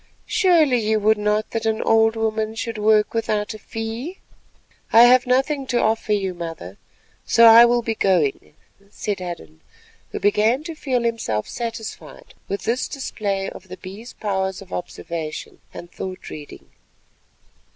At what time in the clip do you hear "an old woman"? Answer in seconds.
1.67-2.55